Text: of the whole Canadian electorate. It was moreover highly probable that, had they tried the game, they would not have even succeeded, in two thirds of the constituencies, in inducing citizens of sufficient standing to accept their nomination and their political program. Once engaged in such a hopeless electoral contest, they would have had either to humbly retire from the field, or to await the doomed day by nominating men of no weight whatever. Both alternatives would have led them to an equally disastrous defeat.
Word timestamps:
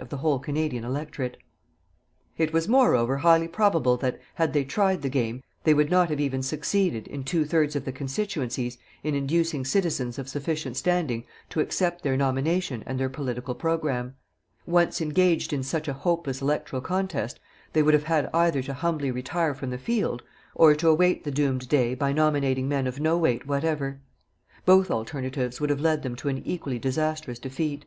of 0.00 0.08
the 0.08 0.16
whole 0.16 0.40
Canadian 0.40 0.82
electorate. 0.82 1.36
It 2.36 2.52
was 2.52 2.66
moreover 2.66 3.18
highly 3.18 3.46
probable 3.46 3.96
that, 3.98 4.18
had 4.34 4.52
they 4.52 4.64
tried 4.64 5.02
the 5.02 5.08
game, 5.08 5.40
they 5.62 5.72
would 5.72 5.88
not 5.88 6.08
have 6.10 6.18
even 6.18 6.42
succeeded, 6.42 7.06
in 7.06 7.22
two 7.22 7.44
thirds 7.44 7.76
of 7.76 7.84
the 7.84 7.92
constituencies, 7.92 8.76
in 9.04 9.14
inducing 9.14 9.64
citizens 9.64 10.18
of 10.18 10.26
sufficient 10.28 10.76
standing 10.76 11.22
to 11.50 11.60
accept 11.60 12.02
their 12.02 12.16
nomination 12.16 12.82
and 12.86 12.98
their 12.98 13.08
political 13.08 13.54
program. 13.54 14.16
Once 14.66 15.00
engaged 15.00 15.52
in 15.52 15.62
such 15.62 15.86
a 15.86 15.92
hopeless 15.92 16.42
electoral 16.42 16.82
contest, 16.82 17.38
they 17.72 17.80
would 17.80 17.94
have 17.94 18.02
had 18.02 18.28
either 18.34 18.64
to 18.64 18.74
humbly 18.74 19.12
retire 19.12 19.54
from 19.54 19.70
the 19.70 19.78
field, 19.78 20.24
or 20.56 20.74
to 20.74 20.88
await 20.88 21.22
the 21.22 21.30
doomed 21.30 21.68
day 21.68 21.94
by 21.94 22.12
nominating 22.12 22.68
men 22.68 22.88
of 22.88 22.98
no 22.98 23.16
weight 23.16 23.46
whatever. 23.46 24.00
Both 24.64 24.90
alternatives 24.90 25.60
would 25.60 25.70
have 25.70 25.80
led 25.80 26.02
them 26.02 26.16
to 26.16 26.28
an 26.28 26.38
equally 26.44 26.80
disastrous 26.80 27.38
defeat. 27.38 27.84